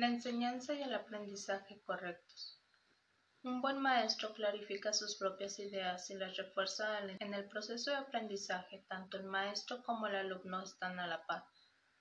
La 0.00 0.06
enseñanza 0.06 0.72
y 0.72 0.80
el 0.80 0.94
aprendizaje 0.94 1.82
correctos. 1.82 2.58
Un 3.42 3.60
buen 3.60 3.78
maestro 3.82 4.32
clarifica 4.32 4.94
sus 4.94 5.18
propias 5.18 5.58
ideas 5.58 6.08
y 6.08 6.14
las 6.14 6.38
refuerza 6.38 7.00
en 7.00 7.34
el 7.34 7.46
proceso 7.50 7.90
de 7.90 7.98
aprendizaje. 7.98 8.82
Tanto 8.88 9.18
el 9.18 9.24
maestro 9.24 9.82
como 9.82 10.06
el 10.06 10.16
alumno 10.16 10.62
están 10.62 10.98
a 11.00 11.06
la 11.06 11.26
par. 11.26 11.44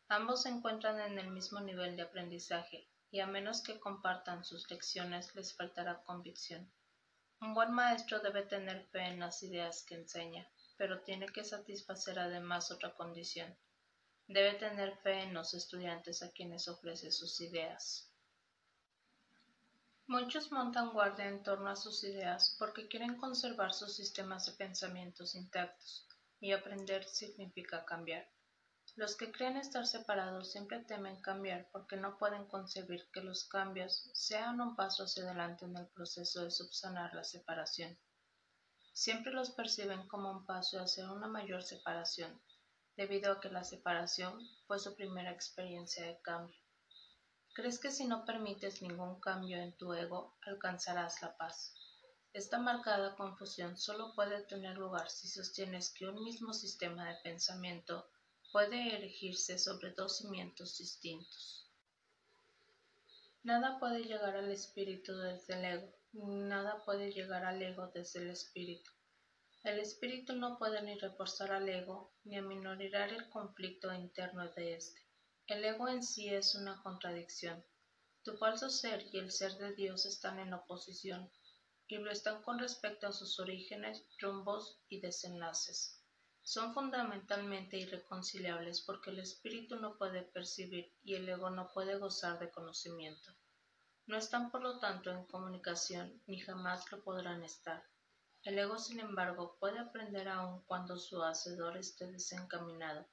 Ambos 0.07 0.43
se 0.43 0.47
encuentran 0.47 1.01
en 1.01 1.20
el 1.20 1.29
mismo 1.31 1.59
nivel 1.59 1.97
de 1.97 2.04
aprendizaje 2.04 2.88
y 3.12 3.20
a 3.20 3.27
menos 3.27 3.62
que 3.62 3.82
compartan 3.82 4.45
sus 4.45 4.71
lecciones 4.71 5.36
les 5.36 5.54
faltará 5.54 6.02
convicción. 6.05 6.71
Un 7.41 7.54
buen 7.54 7.73
maestro 7.73 8.21
debe 8.21 8.43
tener 8.43 8.88
fe 8.93 9.07
en 9.07 9.20
las 9.20 9.43
ideas 9.43 9.84
que 9.86 9.95
enseña, 9.95 10.47
pero 10.77 11.02
tiene 11.02 11.25
que 11.25 11.43
satisfacer 11.43 12.18
además 12.18 12.71
otra 12.71 12.95
condición. 12.95 13.57
Debe 14.30 14.54
tener 14.59 14.96
fe 14.98 15.23
en 15.23 15.34
los 15.34 15.55
estudiantes 15.55 16.21
a 16.21 16.29
quienes 16.29 16.68
ofrece 16.68 17.11
sus 17.11 17.41
ideas. 17.41 18.14
Muchos 20.05 20.52
montan 20.52 20.92
guardia 20.92 21.25
en 21.25 21.42
torno 21.42 21.71
a 21.71 21.75
sus 21.75 22.04
ideas 22.04 22.55
porque 22.60 22.88
quieren 22.88 23.18
conservar 23.18 23.74
sus 23.74 23.96
sistemas 23.96 24.46
de 24.46 24.52
pensamientos 24.52 25.33
intactos, 25.33 26.07
y 26.39 26.52
aprender 26.52 27.05
significa 27.05 27.83
cambiar. 27.86 28.29
Los 28.96 29.18
que 29.18 29.32
creen 29.32 29.57
estar 29.57 29.88
separados 29.88 30.52
siempre 30.52 30.83
temen 30.83 31.19
cambiar 31.21 31.68
porque 31.71 31.97
no 31.97 32.19
pueden 32.19 32.45
concebir 32.45 33.09
que 33.11 33.22
los 33.22 33.45
cambios 33.45 34.11
sean 34.14 34.61
un 34.61 34.75
paso 34.75 35.05
hacia 35.05 35.23
adelante 35.23 35.66
en 35.66 35.75
el 35.75 35.88
proceso 35.88 36.44
de 36.44 36.52
subsanar 36.52 37.16
la 37.16 37.23
separación. 37.23 37.97
Siempre 38.94 39.33
los 39.33 39.50
perciben 39.50 40.08
como 40.08 40.30
un 40.30 40.45
paso 40.45 40.80
hacia 40.80 41.11
una 41.11 41.27
mayor 41.27 41.64
separación, 41.64 42.39
debido 43.00 43.31
a 43.31 43.39
que 43.39 43.50
la 43.50 43.64
separación 43.64 44.45
fue 44.67 44.78
su 44.78 44.94
primera 44.94 45.31
experiencia 45.31 46.06
de 46.06 46.20
cambio. 46.22 46.59
Crees 47.53 47.80
que 47.80 47.92
si 47.92 48.06
no 48.06 48.25
permites 48.25 48.81
ningún 48.81 49.22
cambio 49.22 49.58
en 49.58 49.72
tu 49.78 49.94
ego, 49.94 50.36
alcanzarás 50.45 51.22
la 51.22 51.38
paz. 51.38 51.73
Esta 52.33 52.59
marcada 52.59 53.16
confusión 53.16 53.78
solo 53.78 54.14
puede 54.16 54.44
tener 54.47 54.75
lugar 54.75 55.09
si 55.09 55.30
sostienes 55.30 55.94
que 55.94 56.08
un 56.08 56.22
mismo 56.25 56.52
sistema 56.52 57.08
de 57.08 57.16
pensamiento 57.23 58.06
puede 58.52 58.94
erigirse 58.94 59.58
sobre 59.58 59.91
dos 59.91 60.17
cimientos 60.17 60.78
distintos. 60.78 61.72
Nada 63.44 63.80
puede 63.80 64.03
llegar 64.03 64.36
al 64.36 64.52
espíritu 64.52 65.16
desde 65.17 65.53
el 65.53 65.63
ego, 65.63 65.94
nada 66.11 66.84
puede 66.84 67.13
llegar 67.13 67.45
al 67.45 67.61
ego 67.61 67.89
desde 67.94 68.19
el 68.19 68.31
espíritu. 68.31 68.91
El 69.61 69.77
espíritu 69.77 70.35
no 70.35 70.57
puede 70.57 70.81
ni 70.81 70.97
reforzar 70.97 71.52
al 71.52 71.67
ego 71.67 72.13
ni 72.23 72.38
aminorar 72.38 73.11
el 73.11 73.29
conflicto 73.29 73.93
interno 73.93 74.49
de 74.51 74.75
éste. 74.75 75.01
El 75.47 75.66
ego 75.66 75.89
en 75.89 76.01
sí 76.01 76.29
es 76.29 76.55
una 76.55 76.81
contradicción. 76.81 77.66
Tu 78.23 78.38
falso 78.38 78.69
ser 78.69 79.05
y 79.11 79.17
el 79.17 79.31
ser 79.31 79.57
de 79.57 79.73
Dios 79.73 80.05
están 80.05 80.39
en 80.39 80.53
oposición, 80.53 81.29
y 81.89 81.97
lo 81.97 82.09
están 82.09 82.41
con 82.41 82.57
respecto 82.57 83.07
a 83.07 83.11
sus 83.11 83.38
orígenes, 83.39 84.05
rumbos 84.19 84.79
y 84.88 85.01
desenlaces. 85.01 85.99
Son 86.41 86.73
fundamentalmente 86.73 87.77
irreconciliables 87.77 88.81
porque 88.81 89.09
el 89.09 89.19
espíritu 89.19 89.75
no 89.75 89.97
puede 89.97 90.21
percibir 90.21 90.94
y 91.03 91.16
el 91.16 91.27
ego 91.27 91.49
no 91.49 91.69
puede 91.73 91.97
gozar 91.97 92.39
de 92.39 92.49
conocimiento. 92.49 93.35
No 94.05 94.17
están 94.17 94.51
por 94.51 94.61
lo 94.61 94.79
tanto 94.79 95.11
en 95.11 95.25
comunicación 95.25 96.23
ni 96.27 96.39
jamás 96.39 96.89
lo 96.91 97.03
podrán 97.03 97.44
estar. 97.44 97.83
El 98.50 98.58
ego, 98.58 98.80
sin 98.80 99.00
embargo, 99.00 99.58
puede 99.59 99.78
aprender 99.78 100.28
aun 100.28 100.64
cuando 100.64 100.97
su 100.97 101.22
hacedor 101.22 101.78
esté 101.78 102.08
desencaminado 102.11 103.08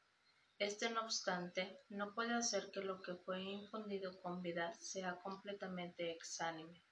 este, 0.58 0.88
no 0.88 1.02
obstante, 1.02 1.82
no 1.90 2.14
puede 2.14 2.32
hacer 2.32 2.70
que 2.70 2.80
lo 2.80 3.02
que 3.02 3.14
fue 3.16 3.42
infundido 3.42 4.18
con 4.22 4.40
vida 4.40 4.72
sea 4.80 5.20
completamente 5.20 6.10
exánime. 6.10 6.82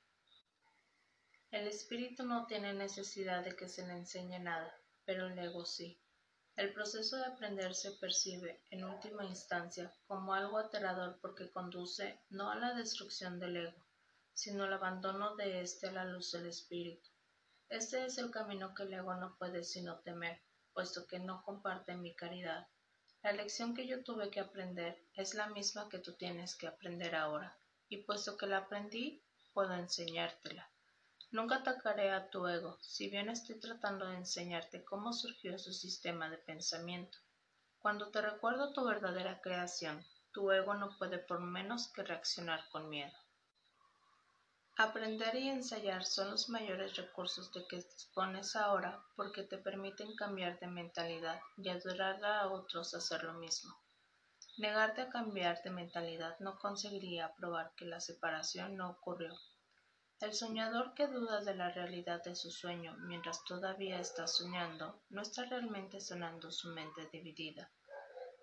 El 1.50 1.66
espíritu 1.68 2.24
no 2.24 2.44
tiene 2.44 2.74
necesidad 2.74 3.42
de 3.42 3.56
que 3.56 3.66
se 3.66 3.86
le 3.86 3.94
enseñe 3.94 4.38
nada, 4.38 4.78
pero 5.06 5.28
el 5.28 5.38
ego 5.38 5.64
sí. 5.64 5.98
El 6.54 6.74
proceso 6.74 7.16
de 7.16 7.24
aprender 7.24 7.74
se 7.74 7.92
percibe, 7.92 8.62
en 8.68 8.84
última 8.84 9.24
instancia, 9.24 9.90
como 10.06 10.34
algo 10.34 10.58
aterrador 10.58 11.18
porque 11.22 11.50
conduce 11.50 12.20
no 12.28 12.50
a 12.50 12.56
la 12.56 12.74
destrucción 12.74 13.38
del 13.38 13.56
ego, 13.56 13.86
sino 14.34 14.64
al 14.64 14.74
abandono 14.74 15.34
de 15.36 15.62
éste 15.62 15.86
a 15.86 15.92
la 15.92 16.04
luz 16.04 16.32
del 16.32 16.48
espíritu. 16.48 17.13
Este 17.68 18.04
es 18.04 18.18
el 18.18 18.30
camino 18.30 18.74
que 18.74 18.84
el 18.84 18.92
ego 18.92 19.14
no 19.14 19.36
puede 19.36 19.64
sino 19.64 19.98
temer, 20.00 20.40
puesto 20.72 21.06
que 21.06 21.18
no 21.18 21.42
comparte 21.44 21.96
mi 21.96 22.14
caridad. 22.14 22.68
La 23.22 23.32
lección 23.32 23.74
que 23.74 23.86
yo 23.86 24.04
tuve 24.04 24.30
que 24.30 24.40
aprender 24.40 25.02
es 25.14 25.34
la 25.34 25.48
misma 25.48 25.88
que 25.88 25.98
tú 25.98 26.14
tienes 26.14 26.54
que 26.56 26.66
aprender 26.66 27.14
ahora, 27.14 27.58
y 27.88 28.04
puesto 28.04 28.36
que 28.36 28.46
la 28.46 28.58
aprendí, 28.58 29.24
puedo 29.54 29.72
enseñártela. 29.72 30.70
Nunca 31.30 31.56
atacaré 31.56 32.12
a 32.12 32.28
tu 32.28 32.46
ego, 32.46 32.78
si 32.82 33.08
bien 33.08 33.28
estoy 33.30 33.58
tratando 33.58 34.06
de 34.06 34.16
enseñarte 34.16 34.84
cómo 34.84 35.12
surgió 35.12 35.58
su 35.58 35.72
sistema 35.72 36.28
de 36.28 36.38
pensamiento. 36.38 37.18
Cuando 37.78 38.10
te 38.10 38.20
recuerdo 38.20 38.72
tu 38.72 38.84
verdadera 38.84 39.40
creación, 39.40 40.04
tu 40.32 40.52
ego 40.52 40.74
no 40.74 40.96
puede 40.98 41.18
por 41.18 41.40
menos 41.40 41.88
que 41.88 42.02
reaccionar 42.02 42.68
con 42.70 42.88
miedo. 42.88 43.16
Aprender 44.76 45.36
y 45.36 45.50
ensayar 45.50 46.04
son 46.04 46.32
los 46.32 46.48
mayores 46.48 46.96
recursos 46.96 47.52
de 47.52 47.64
que 47.68 47.76
dispones 47.76 48.56
ahora 48.56 49.04
porque 49.14 49.44
te 49.44 49.56
permiten 49.56 50.16
cambiar 50.16 50.58
de 50.58 50.66
mentalidad 50.66 51.40
y 51.56 51.68
ayudar 51.68 52.24
a 52.24 52.48
otros 52.48 52.92
a 52.92 52.98
hacer 52.98 53.22
lo 53.22 53.34
mismo. 53.34 53.72
Negarte 54.58 55.02
a 55.02 55.10
cambiar 55.10 55.62
de 55.62 55.70
mentalidad 55.70 56.36
no 56.40 56.58
conseguiría 56.58 57.32
probar 57.36 57.72
que 57.76 57.84
la 57.84 58.00
separación 58.00 58.76
no 58.76 58.90
ocurrió. 58.90 59.32
El 60.18 60.34
soñador 60.34 60.94
que 60.94 61.06
duda 61.06 61.40
de 61.42 61.54
la 61.54 61.70
realidad 61.70 62.24
de 62.24 62.34
su 62.34 62.50
sueño 62.50 62.96
mientras 62.98 63.44
todavía 63.44 64.00
está 64.00 64.26
soñando 64.26 65.04
no 65.08 65.22
está 65.22 65.44
realmente 65.44 66.00
sonando 66.00 66.50
su 66.50 66.70
mente 66.70 67.08
dividida. 67.12 67.70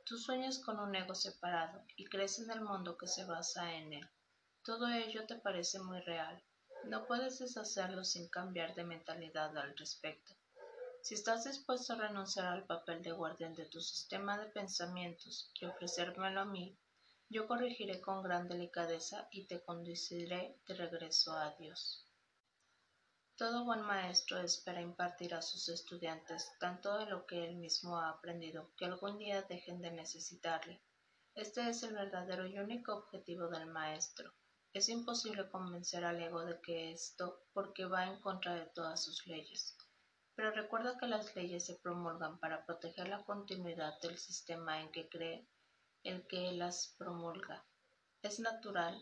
Tú 0.05 0.17
sueñas 0.17 0.59
con 0.59 0.79
un 0.79 0.95
ego 0.95 1.13
separado 1.13 1.83
y 1.97 2.05
crees 2.05 2.39
en 2.39 2.51
el 2.51 2.61
mundo 2.61 2.97
que 2.97 3.07
se 3.07 3.25
basa 3.25 3.73
en 3.73 3.91
él. 3.91 4.09
Todo 4.63 4.87
ello 4.89 5.25
te 5.25 5.37
parece 5.37 5.79
muy 5.79 5.99
real. 6.01 6.39
No 6.85 7.07
puedes 7.07 7.39
deshacerlo 7.39 8.03
sin 8.03 8.29
cambiar 8.29 8.75
de 8.75 8.83
mentalidad 8.83 9.57
al 9.57 9.75
respecto. 9.75 10.35
Si 11.01 11.15
estás 11.15 11.45
dispuesto 11.45 11.93
a 11.93 11.95
renunciar 11.95 12.45
al 12.45 12.67
papel 12.67 13.01
de 13.01 13.11
guardián 13.11 13.55
de 13.55 13.65
tu 13.65 13.81
sistema 13.81 14.37
de 14.37 14.51
pensamientos 14.51 15.49
y 15.59 15.65
ofrecérmelo 15.65 16.41
a 16.41 16.45
mí, 16.45 16.77
yo 17.27 17.47
corregiré 17.47 18.01
con 18.01 18.21
gran 18.21 18.47
delicadeza 18.47 19.27
y 19.31 19.47
te 19.47 19.63
conduciré 19.63 20.59
de 20.67 20.75
regreso 20.75 21.35
a 21.35 21.55
Dios. 21.55 22.05
Todo 23.35 23.65
buen 23.65 23.81
maestro 23.81 24.39
espera 24.41 24.79
impartir 24.79 25.33
a 25.33 25.41
sus 25.41 25.69
estudiantes 25.69 26.51
tanto 26.59 26.99
de 26.99 27.07
lo 27.07 27.25
que 27.25 27.43
él 27.43 27.55
mismo 27.55 27.97
ha 27.97 28.09
aprendido 28.09 28.69
que 28.77 28.85
algún 28.85 29.17
día 29.17 29.41
dejen 29.41 29.81
de 29.81 29.89
necesitarle. 29.89 30.83
Este 31.33 31.67
es 31.67 31.81
el 31.81 31.95
verdadero 31.95 32.45
y 32.45 32.59
único 32.59 32.93
objetivo 32.93 33.47
del 33.47 33.65
maestro. 33.65 34.31
Es 34.73 34.87
imposible 34.87 35.49
convencer 35.49 36.05
al 36.05 36.21
ego 36.21 36.45
de 36.45 36.61
que 36.61 36.93
esto 36.93 37.43
porque 37.51 37.85
va 37.85 38.05
en 38.05 38.21
contra 38.21 38.55
de 38.55 38.67
todas 38.67 39.03
sus 39.03 39.27
leyes. 39.27 39.75
Pero 40.33 40.51
recuerda 40.51 40.97
que 40.97 41.07
las 41.07 41.35
leyes 41.35 41.65
se 41.65 41.75
promulgan 41.75 42.39
para 42.39 42.65
proteger 42.65 43.09
la 43.09 43.23
continuidad 43.25 43.99
del 44.01 44.17
sistema 44.17 44.79
en 44.79 44.89
que 44.91 45.09
cree 45.09 45.45
el 46.03 46.25
que 46.25 46.53
las 46.53 46.95
promulga. 46.97 47.65
Es 48.21 48.39
natural 48.39 48.97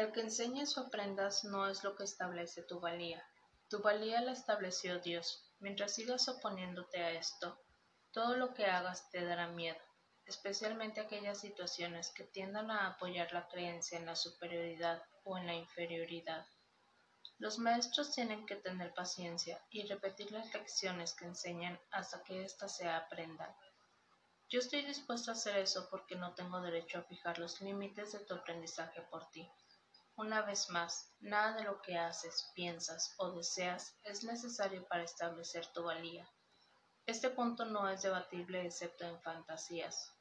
El 0.00 0.12
que 0.12 0.20
enseñes 0.20 0.78
o 0.78 0.80
aprendas 0.82 1.44
no 1.44 1.68
es 1.68 1.84
lo 1.84 1.94
que 1.94 2.04
establece 2.04 2.62
tu 2.62 2.80
valía. 2.80 3.22
Tu 3.70 3.80
valía 3.80 4.20
la 4.20 4.32
estableció 4.32 4.98
Dios. 4.98 5.54
Mientras 5.60 5.94
sigas 5.94 6.26
oponiéndote 6.26 7.04
a 7.04 7.12
esto, 7.12 7.56
todo 8.10 8.36
lo 8.36 8.52
que 8.52 8.66
hagas 8.66 9.08
te 9.10 9.24
dará 9.24 9.46
miedo, 9.46 9.78
especialmente 10.26 11.00
aquellas 11.00 11.40
situaciones 11.40 12.10
que 12.10 12.24
tiendan 12.24 12.72
a 12.72 12.88
apoyar 12.88 13.32
la 13.32 13.46
creencia 13.46 13.96
en 13.96 14.06
la 14.06 14.16
superioridad 14.16 15.00
o 15.22 15.38
en 15.38 15.46
la 15.46 15.54
inferioridad. 15.54 16.44
Los 17.38 17.60
maestros 17.60 18.12
tienen 18.12 18.44
que 18.44 18.56
tener 18.56 18.92
paciencia 18.92 19.64
y 19.70 19.86
repetir 19.86 20.32
las 20.32 20.52
lecciones 20.52 21.14
que 21.14 21.26
enseñan 21.26 21.80
hasta 21.92 22.24
que 22.24 22.42
éstas 22.42 22.76
se 22.76 22.88
aprendan. 22.88 23.54
Yo 24.48 24.58
estoy 24.58 24.82
dispuesto 24.82 25.30
a 25.30 25.34
hacer 25.34 25.58
eso 25.58 25.86
porque 25.90 26.16
no 26.16 26.34
tengo 26.34 26.60
derecho 26.60 26.98
a 26.98 27.04
fijar 27.04 27.38
los 27.38 27.60
límites 27.60 28.10
de 28.10 28.18
tu 28.18 28.34
aprendizaje 28.34 29.00
por 29.02 29.30
ti. 29.30 29.48
Una 30.20 30.42
vez 30.42 30.68
más, 30.68 31.14
nada 31.20 31.54
de 31.56 31.64
lo 31.64 31.80
que 31.80 31.96
haces, 31.96 32.50
piensas 32.54 33.14
o 33.16 33.30
deseas 33.30 33.96
es 34.04 34.22
necesario 34.22 34.86
para 34.86 35.02
establecer 35.02 35.66
tu 35.68 35.84
valía. 35.84 36.28
Este 37.06 37.30
punto 37.30 37.64
no 37.64 37.88
es 37.88 38.02
debatible 38.02 38.66
excepto 38.66 39.06
en 39.06 39.18
fantasías. 39.22 40.12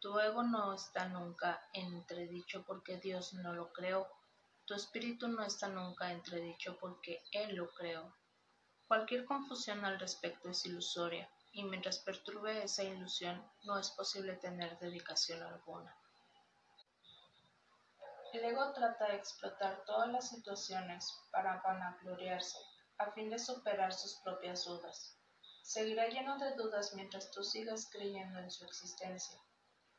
Tu 0.00 0.18
ego 0.18 0.42
no 0.42 0.74
está 0.74 1.06
nunca 1.06 1.62
en 1.72 1.86
entredicho 1.94 2.64
porque 2.66 2.96
Dios 2.96 3.32
no 3.34 3.52
lo 3.52 3.72
creó. 3.72 4.08
Tu 4.64 4.74
espíritu 4.74 5.28
no 5.28 5.44
está 5.44 5.68
nunca 5.68 6.10
entredicho 6.10 6.76
porque 6.80 7.22
Él 7.30 7.54
lo 7.54 7.72
creó. 7.74 8.12
Cualquier 8.88 9.24
confusión 9.24 9.84
al 9.84 10.00
respecto 10.00 10.50
es 10.50 10.66
ilusoria, 10.66 11.30
y 11.52 11.62
mientras 11.62 12.00
perturbe 12.00 12.64
esa 12.64 12.82
ilusión 12.82 13.40
no 13.62 13.78
es 13.78 13.90
posible 13.90 14.34
tener 14.34 14.76
dedicación 14.80 15.40
alguna. 15.44 15.96
El 18.34 18.44
ego 18.46 18.72
trata 18.72 19.06
de 19.06 19.14
explotar 19.14 19.84
todas 19.84 20.08
las 20.08 20.28
situaciones 20.28 21.08
para 21.30 21.62
vanagloriarse, 21.62 22.58
a 22.98 23.12
fin 23.12 23.30
de 23.30 23.38
superar 23.38 23.92
sus 23.92 24.16
propias 24.24 24.64
dudas. 24.64 25.16
Seguirá 25.62 26.08
lleno 26.08 26.36
de 26.38 26.56
dudas 26.56 26.94
mientras 26.96 27.30
tú 27.30 27.44
sigas 27.44 27.88
creyendo 27.92 28.40
en 28.40 28.50
su 28.50 28.64
existencia. 28.64 29.38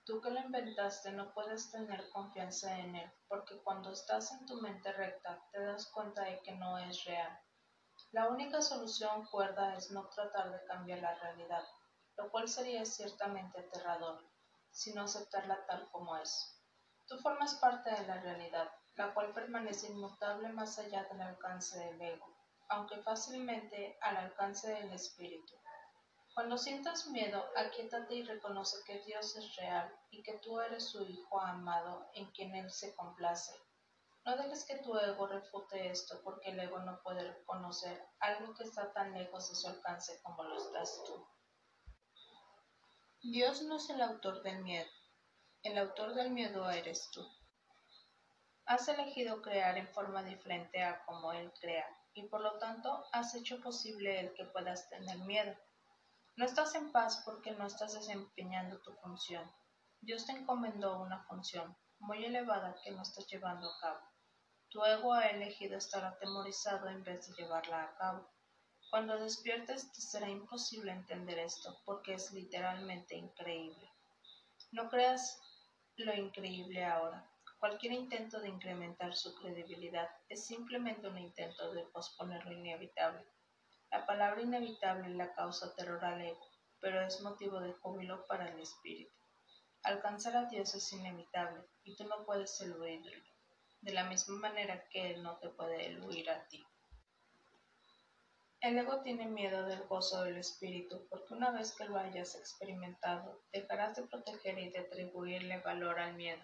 Tú 0.03 0.19
que 0.19 0.31
lo 0.31 0.41
inventaste 0.41 1.13
no 1.13 1.33
puedes 1.33 1.71
tener 1.71 2.09
confianza 2.09 2.77
en 2.77 2.97
él, 2.97 3.09
porque 3.29 3.57
cuando 3.63 3.93
estás 3.93 4.29
en 4.33 4.45
tu 4.45 4.59
mente 4.59 4.91
recta 4.91 5.41
te 5.53 5.63
das 5.63 5.87
cuenta 5.93 6.23
de 6.23 6.41
que 6.41 6.51
no 6.51 6.77
es 6.77 7.05
real. 7.05 7.39
La 8.11 8.27
única 8.27 8.61
solución 8.61 9.25
cuerda 9.27 9.75
es 9.77 9.91
no 9.91 10.09
tratar 10.09 10.51
de 10.51 10.65
cambiar 10.65 10.99
la 10.99 11.15
realidad, 11.15 11.63
lo 12.17 12.29
cual 12.31 12.49
sería 12.49 12.83
ciertamente 12.83 13.61
aterrador, 13.61 14.29
sino 14.71 15.03
aceptarla 15.03 15.65
tal 15.67 15.89
como 15.89 16.17
es. 16.17 16.51
Tú 17.07 17.19
formas 17.19 17.55
parte 17.55 17.91
de 17.91 18.07
la 18.07 18.19
realidad, 18.19 18.71
la 18.95 19.13
cual 19.13 19.31
permanece 19.33 19.87
inmutable 19.87 20.49
más 20.49 20.79
allá 20.79 21.03
del 21.03 21.21
alcance 21.21 21.77
del 21.77 22.01
ego, 22.01 22.35
aunque 22.69 23.01
fácilmente 23.03 23.97
al 24.01 24.17
alcance 24.17 24.71
del 24.73 24.91
espíritu. 24.91 25.53
Cuando 26.33 26.57
sientas 26.57 27.07
miedo, 27.07 27.45
aquíétate 27.55 28.15
y 28.15 28.23
reconoce 28.23 28.77
que 28.85 28.99
Dios 29.03 29.35
es 29.37 29.55
real 29.55 29.89
y 30.09 30.23
que 30.23 30.39
tú 30.39 30.59
eres 30.59 30.89
su 30.89 31.03
Hijo 31.03 31.39
amado 31.39 32.09
en 32.13 32.29
quien 32.31 32.55
Él 32.55 32.71
se 32.71 32.95
complace. 32.95 33.53
No 34.25 34.35
dejes 34.35 34.65
que 34.65 34.79
tu 34.79 34.97
ego 34.97 35.27
refute 35.27 35.91
esto 35.91 36.19
porque 36.23 36.49
el 36.49 36.59
ego 36.59 36.79
no 36.79 37.01
puede 37.03 37.31
reconocer 37.31 38.03
algo 38.19 38.55
que 38.55 38.63
está 38.63 38.91
tan 38.91 39.13
lejos 39.13 39.47
de 39.47 39.55
su 39.55 39.67
alcance 39.67 40.19
como 40.23 40.43
lo 40.43 40.57
estás 40.57 41.03
tú. 41.05 41.25
Dios 43.21 43.61
no 43.61 43.77
es 43.77 43.89
el 43.91 44.01
autor 44.01 44.41
del 44.41 44.63
miedo. 44.63 44.89
El 45.65 45.79
autor 45.79 46.13
del 46.13 46.29
miedo 46.29 46.69
eres 46.69 47.09
tú. 47.09 47.27
Has 48.67 48.87
elegido 48.87 49.41
crear 49.41 49.75
en 49.79 49.87
forma 49.87 50.21
diferente 50.21 50.83
a 50.83 51.03
como 51.05 51.33
Él 51.33 51.51
crea 51.59 51.87
y 52.13 52.27
por 52.27 52.41
lo 52.41 52.59
tanto 52.59 53.03
has 53.11 53.33
hecho 53.33 53.59
posible 53.61 54.19
el 54.19 54.35
que 54.35 54.45
puedas 54.45 54.87
tener 54.89 55.17
miedo. 55.21 55.57
No 56.35 56.45
estás 56.45 56.75
en 56.75 56.91
paz 56.91 57.23
porque 57.25 57.49
no 57.53 57.65
estás 57.65 57.95
desempeñando 57.95 58.79
tu 58.83 58.93
función. 58.97 59.51
Dios 60.01 60.27
te 60.27 60.33
encomendó 60.33 61.01
una 61.01 61.23
función 61.23 61.75
muy 61.97 62.23
elevada 62.23 62.75
que 62.83 62.91
no 62.91 63.01
estás 63.01 63.25
llevando 63.25 63.67
a 63.67 63.79
cabo. 63.79 64.01
Tu 64.69 64.85
ego 64.85 65.13
ha 65.13 65.29
elegido 65.29 65.79
estar 65.79 66.05
atemorizado 66.05 66.89
en 66.89 67.03
vez 67.03 67.27
de 67.27 67.41
llevarla 67.41 67.85
a 67.85 67.95
cabo. 67.95 68.29
Cuando 68.91 69.17
despiertes 69.17 69.91
te 69.93 70.01
será 70.01 70.29
imposible 70.29 70.91
entender 70.91 71.39
esto, 71.39 71.75
porque 71.85 72.13
es 72.13 72.31
literalmente 72.33 73.15
increíble. 73.15 73.91
No 74.71 74.89
creas 74.89 75.41
lo 75.97 76.13
increíble 76.13 76.83
ahora. 76.83 77.29
Cualquier 77.59 77.93
intento 77.93 78.39
de 78.39 78.49
incrementar 78.49 79.15
su 79.15 79.33
credibilidad 79.35 80.09
es 80.27 80.45
simplemente 80.45 81.07
un 81.07 81.17
intento 81.17 81.71
de 81.73 81.83
posponer 81.83 82.45
lo 82.45 82.51
inevitable. 82.51 83.25
La 83.91 84.05
palabra 84.05 84.41
inevitable 84.41 85.09
la 85.09 85.33
causa 85.33 85.73
terror 85.75 86.03
al 86.03 86.21
ego, 86.21 86.47
pero 86.79 87.01
es 87.01 87.21
motivo 87.21 87.59
de 87.61 87.73
júbilo 87.73 88.27
para 88.27 88.49
el 88.49 88.59
espíritu. 88.59 89.15
Alcanzar 89.83 90.35
a 90.35 90.45
Dios 90.45 90.75
es 90.75 90.91
inevitable 90.91 91.63
y 91.83 91.95
tú 91.95 92.03
no 92.03 92.25
puedes 92.25 92.59
eludirlo 92.59 93.11
de 93.81 93.93
la 93.93 94.03
misma 94.03 94.35
manera 94.49 94.87
que 94.89 95.11
Él 95.11 95.23
no 95.23 95.37
te 95.37 95.49
puede 95.49 95.85
eludir 95.85 96.29
a 96.29 96.47
ti. 96.47 96.65
El 98.65 98.79
ego 98.79 98.99
tiene 99.01 99.27
miedo 99.27 99.63
del 99.67 99.83
gozo 99.83 100.23
del 100.23 100.37
espíritu 100.37 101.07
porque 101.07 101.35
una 101.35 101.51
vez 101.51 101.75
que 101.75 101.85
lo 101.85 101.99
hayas 101.99 102.33
experimentado, 102.33 103.43
dejarás 103.51 103.95
de 103.95 104.07
proteger 104.07 104.57
y 104.57 104.71
de 104.71 104.79
atribuirle 104.79 105.59
valor 105.59 105.99
al 105.99 106.15
miedo. 106.15 106.41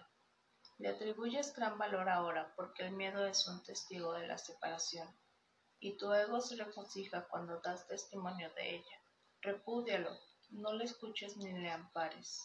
Le 0.78 0.90
atribuyes 0.90 1.52
gran 1.52 1.78
valor 1.78 2.08
ahora 2.08 2.54
porque 2.54 2.84
el 2.84 2.92
miedo 2.92 3.26
es 3.26 3.48
un 3.48 3.60
testigo 3.64 4.12
de 4.12 4.28
la 4.28 4.38
separación, 4.38 5.08
y 5.80 5.96
tu 5.96 6.12
ego 6.12 6.40
se 6.40 6.54
regocija 6.54 7.26
cuando 7.26 7.60
das 7.60 7.88
testimonio 7.88 8.52
de 8.54 8.76
ella. 8.76 9.02
Repúdialo, 9.40 10.16
no 10.50 10.74
le 10.74 10.84
escuches 10.84 11.36
ni 11.38 11.52
le 11.52 11.72
ampares. 11.72 12.40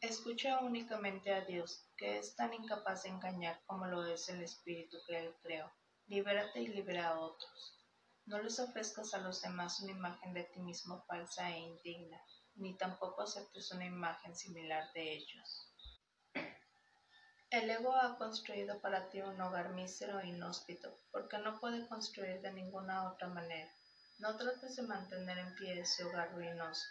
Escucha 0.00 0.60
únicamente 0.60 1.34
a 1.34 1.44
Dios, 1.44 1.84
que 1.96 2.16
es 2.16 2.36
tan 2.36 2.54
incapaz 2.54 3.02
de 3.02 3.08
engañar 3.08 3.60
como 3.66 3.86
lo 3.86 4.06
es 4.06 4.28
el 4.28 4.40
espíritu 4.40 4.98
que 5.08 5.18
Él 5.18 5.34
creó. 5.42 5.68
Libérate 6.06 6.60
y 6.60 6.68
libera 6.68 7.08
a 7.08 7.18
otros. 7.18 7.81
No 8.24 8.40
les 8.40 8.60
ofrezcas 8.60 9.14
a 9.14 9.18
los 9.18 9.42
demás 9.42 9.80
una 9.80 9.92
imagen 9.92 10.32
de 10.32 10.44
ti 10.44 10.60
mismo 10.60 11.04
falsa 11.08 11.50
e 11.50 11.58
indigna, 11.58 12.20
ni 12.54 12.76
tampoco 12.76 13.22
aceptes 13.22 13.72
una 13.72 13.84
imagen 13.84 14.36
similar 14.36 14.92
de 14.92 15.14
ellos. 15.14 15.68
El 17.50 17.68
ego 17.68 17.94
ha 17.94 18.16
construido 18.16 18.80
para 18.80 19.10
ti 19.10 19.20
un 19.20 19.40
hogar 19.40 19.74
mísero 19.74 20.20
e 20.20 20.28
inhóspito, 20.28 20.96
porque 21.10 21.36
no 21.38 21.58
puede 21.58 21.86
construir 21.88 22.40
de 22.40 22.52
ninguna 22.52 23.10
otra 23.12 23.26
manera. 23.28 23.70
No 24.20 24.36
trates 24.36 24.76
de 24.76 24.82
mantener 24.82 25.38
en 25.38 25.54
pie 25.56 25.80
ese 25.80 26.04
hogar 26.04 26.32
ruinoso. 26.32 26.86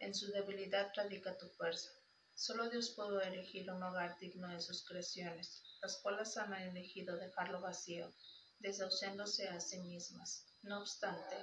En 0.00 0.14
su 0.14 0.32
debilidad 0.32 0.92
radica 0.96 1.38
tu 1.38 1.46
fuerza. 1.50 1.90
Solo 2.34 2.68
Dios 2.68 2.90
pudo 2.90 3.20
elegir 3.20 3.70
un 3.70 3.82
hogar 3.82 4.18
digno 4.18 4.48
de 4.48 4.60
sus 4.60 4.84
creaciones, 4.84 5.62
las 5.80 5.98
cuales 6.02 6.36
han 6.36 6.52
elegido 6.54 7.16
dejarlo 7.16 7.60
vacío, 7.60 8.12
desahuciándose 8.60 9.48
a 9.48 9.60
sí 9.60 9.78
mismas. 9.80 10.46
No 10.62 10.80
obstante, 10.80 11.36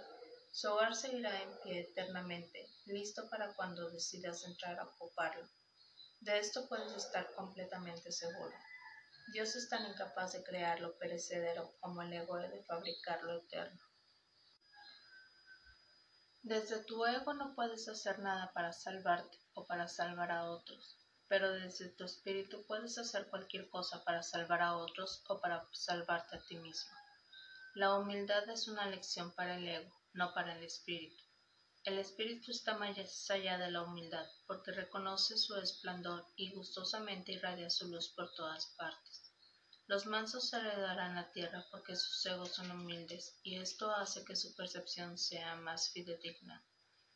su 0.53 0.71
hogar 0.71 0.95
seguirá 0.95 1.41
en 1.41 1.59
pie 1.63 1.81
eternamente, 1.81 2.67
listo 2.85 3.29
para 3.29 3.53
cuando 3.55 3.89
decidas 3.89 4.43
entrar 4.43 4.79
a 4.79 4.85
ocuparlo. 4.85 5.47
De 6.21 6.39
esto 6.39 6.67
puedes 6.67 6.93
estar 6.93 7.31
completamente 7.33 8.11
seguro. 8.11 8.55
Dios 9.33 9.55
es 9.55 9.67
tan 9.69 9.85
incapaz 9.85 10.33
de 10.33 10.43
crear 10.43 10.79
lo 10.79 10.97
perecedero 10.97 11.75
como 11.79 12.01
el 12.01 12.13
ego 12.13 12.37
de 12.37 12.63
fabricar 12.63 13.21
lo 13.23 13.33
eterno. 13.33 13.81
Desde 16.43 16.83
tu 16.85 17.05
ego 17.05 17.33
no 17.33 17.53
puedes 17.55 17.87
hacer 17.89 18.19
nada 18.19 18.51
para 18.53 18.71
salvarte 18.71 19.37
o 19.53 19.65
para 19.65 19.87
salvar 19.87 20.31
a 20.31 20.49
otros, 20.49 20.95
pero 21.27 21.51
desde 21.51 21.89
tu 21.89 22.05
espíritu 22.05 22.63
puedes 22.67 22.97
hacer 22.97 23.27
cualquier 23.27 23.69
cosa 23.69 24.03
para 24.03 24.23
salvar 24.23 24.61
a 24.61 24.77
otros 24.77 25.23
o 25.27 25.41
para 25.41 25.67
salvarte 25.73 26.37
a 26.37 26.45
ti 26.45 26.57
mismo. 26.57 26.91
La 27.77 27.93
humildad 27.93 28.49
es 28.49 28.67
una 28.67 28.87
lección 28.87 29.35
para 29.35 29.55
el 29.55 29.67
ego, 29.67 29.95
no 30.13 30.33
para 30.33 30.57
el 30.57 30.63
espíritu. 30.63 31.23
El 31.83 31.99
espíritu 31.99 32.49
está 32.49 32.75
más 32.75 32.97
allá 33.29 33.59
de 33.59 33.69
la 33.69 33.83
humildad, 33.83 34.25
porque 34.47 34.71
reconoce 34.71 35.37
su 35.37 35.55
esplendor 35.57 36.25
y 36.35 36.55
gustosamente 36.55 37.33
irradia 37.33 37.69
su 37.69 37.87
luz 37.87 38.11
por 38.15 38.33
todas 38.33 38.73
partes. 38.79 39.31
Los 39.85 40.07
mansos 40.07 40.51
heredarán 40.53 41.13
la 41.13 41.31
tierra 41.31 41.67
porque 41.69 41.95
sus 41.95 42.25
egos 42.25 42.55
son 42.55 42.71
humildes, 42.71 43.37
y 43.43 43.57
esto 43.59 43.91
hace 43.91 44.25
que 44.25 44.35
su 44.35 44.55
percepción 44.55 45.15
sea 45.19 45.53
más 45.57 45.91
fidedigna. 45.91 46.65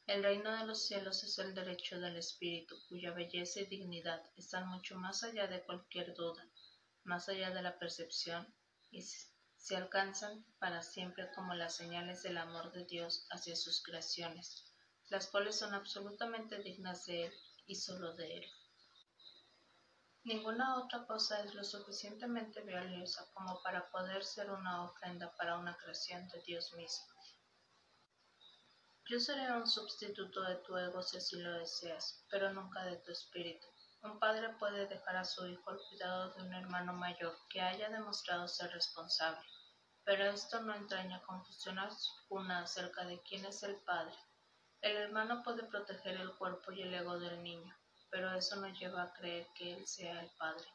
El 0.06 0.22
reino 0.22 0.56
de 0.56 0.68
los 0.68 0.86
cielos 0.86 1.24
es 1.24 1.40
el 1.40 1.56
derecho 1.56 2.00
del 2.00 2.18
espíritu, 2.18 2.78
cuya 2.88 3.10
belleza 3.14 3.62
y 3.62 3.66
dignidad 3.66 4.22
están 4.38 4.68
mucho 4.68 4.96
más 4.96 5.24
allá 5.24 5.48
de 5.48 5.64
cualquier 5.64 6.14
duda, 6.14 6.48
más 7.04 7.30
allá 7.30 7.50
de 7.50 7.64
la 7.64 7.80
percepción, 7.80 8.54
y 8.92 9.02
se 9.62 9.76
alcanzan 9.76 10.44
para 10.58 10.82
siempre 10.82 11.32
como 11.36 11.54
las 11.54 11.76
señales 11.76 12.24
del 12.24 12.40
amor 12.40 12.72
de 12.72 12.84
Dios 12.84 13.28
hacia 13.30 13.56
sus 13.56 13.84
creaciones, 13.84 14.66
las 15.10 15.28
cuales 15.28 15.56
son 15.56 15.76
absolutamente 15.76 16.58
dignas 16.64 17.06
de 17.06 17.26
Él 17.26 17.34
y 17.68 17.76
solo 17.76 18.16
de 18.16 18.38
Él. 18.40 18.46
Ninguna 20.24 20.80
otra 20.80 21.06
cosa 21.06 21.44
es 21.44 21.54
lo 21.54 21.64
suficientemente 21.64 22.62
valiosa 22.62 23.30
como 23.34 23.62
para 23.62 23.90
poder 23.92 24.24
ser 24.24 24.50
una 24.50 24.84
ofrenda 24.84 25.32
para 25.38 25.58
una 25.60 25.78
creación 25.78 26.28
de 26.30 26.42
Dios 26.42 26.74
mismo. 26.74 27.06
Yo 29.06 29.20
seré 29.20 29.52
un 29.52 29.68
sustituto 29.68 30.42
de 30.42 30.56
tu 30.56 30.76
ego 30.76 31.04
si 31.04 31.18
así 31.18 31.36
lo 31.36 31.52
deseas, 31.54 32.26
pero 32.32 32.52
nunca 32.52 32.84
de 32.86 32.98
tu 32.98 33.12
espíritu. 33.12 33.68
Un 34.04 34.20
padre 34.20 34.50
puede 34.60 34.88
dejar 34.88 35.16
a 35.18 35.26
su 35.26 35.46
hijo 35.48 35.70
al 35.70 35.80
cuidado 35.90 36.34
de 36.34 36.44
un 36.44 36.54
hermano 36.54 36.94
mayor 36.94 37.38
que 37.50 37.62
haya 37.62 37.90
demostrado 37.90 38.48
ser 38.48 38.72
responsable, 38.72 39.46
pero 40.04 40.26
esto 40.26 40.60
no 40.62 40.76
entraña 40.76 41.22
confusión 41.22 41.78
alguna 41.78 42.64
acerca 42.64 43.06
de 43.06 43.22
quién 43.22 43.46
es 43.46 43.64
el 43.64 43.76
padre. 43.84 44.18
El 44.82 44.98
hermano 44.98 45.44
puede 45.44 45.64
proteger 45.64 46.18
el 46.18 46.36
cuerpo 46.38 46.72
y 46.72 46.82
el 46.82 46.94
ego 46.94 47.20
del 47.20 47.44
niño, 47.44 47.76
pero 48.10 48.34
eso 48.34 48.56
no 48.56 48.68
lleva 48.68 49.04
a 49.04 49.14
creer 49.14 49.48
que 49.56 49.74
Él 49.74 49.88
sea 49.88 50.20
el 50.20 50.30
Padre. 50.32 50.68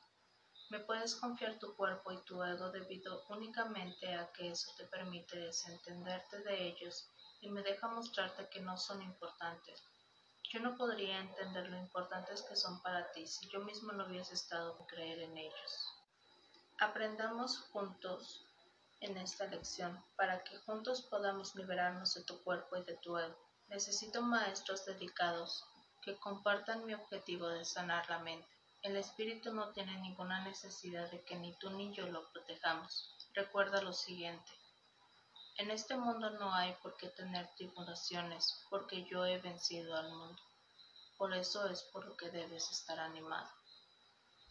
Me 0.71 0.80
puedes 0.80 1.16
confiar 1.16 1.59
tu 1.59 1.76
cuerpo 1.76 2.11
y 2.12 2.25
tu 2.25 2.42
ego 2.42 2.71
debido 2.71 3.25
únicamente 3.28 4.14
a 4.14 4.33
que 4.33 4.50
eso 4.50 4.71
te 4.76 4.85
permite 4.87 5.38
desentenderte 5.38 6.42
de 6.45 6.68
ellos 6.68 7.09
y 7.40 7.50
me 7.50 7.62
deja 7.62 7.88
mostrarte 7.88 8.49
que 8.49 8.61
no 8.61 8.76
son 8.76 9.02
importantes. 9.02 9.85
Yo 10.50 10.61
no 10.61 10.76
podría 10.76 11.19
entender 11.19 11.69
lo 11.69 11.76
importantes 11.76 12.43
que 12.43 12.55
son 12.55 12.81
para 12.83 13.11
ti 13.12 13.26
si 13.26 13.49
yo 13.49 13.61
mismo 13.61 13.93
no 13.93 14.07
hubiese 14.07 14.35
estado 14.35 14.76
por 14.76 14.87
creer 14.87 15.19
en 15.19 15.37
ellos. 15.37 15.93
Aprendamos 16.79 17.59
juntos 17.73 18.45
en 19.00 19.17
esta 19.17 19.47
lección 19.47 20.03
para 20.17 20.45
que 20.45 20.57
juntos 20.59 21.03
podamos 21.03 21.55
liberarnos 21.57 22.15
de 22.15 22.23
tu 22.25 22.43
cuerpo 22.45 22.76
y 22.76 22.85
de 22.85 22.97
tu 22.99 23.19
ego. 23.19 23.37
Necesito 23.69 24.23
maestros 24.23 24.85
dedicados 24.85 25.65
que 26.03 26.17
compartan 26.19 26.87
mi 26.87 26.95
objetivo 26.95 27.49
de 27.49 27.65
sanar 27.65 28.09
la 28.09 28.21
mente. 28.21 28.49
El 28.83 28.97
espíritu 28.97 29.53
no 29.53 29.73
tiene 29.73 29.99
ninguna 29.99 30.45
necesidad 30.45 31.11
de 31.11 31.25
que 31.25 31.35
ni 31.37 31.59
tú 31.59 31.71
ni 31.71 31.93
yo 31.93 32.07
lo 32.07 32.31
protejamos. 32.31 33.17
Recuerda 33.35 33.83
lo 33.83 33.93
siguiente. 33.93 34.53
En 35.58 35.70
este 35.70 35.96
mundo 35.96 36.28
no 36.30 36.52
hay 36.52 36.75
por 36.82 36.98
qué 36.98 37.08
tener 37.08 37.48
tribulaciones, 37.56 38.62
porque 38.68 39.04
yo 39.04 39.25
he 39.25 39.38
vencido 39.38 39.96
al 39.96 40.10
mundo. 40.10 40.42
Por 41.16 41.32
eso 41.32 41.66
es 41.68 41.82
por 41.84 42.06
lo 42.06 42.14
que 42.14 42.30
debes 42.30 42.70
estar 42.70 43.00
animado. 43.00 43.48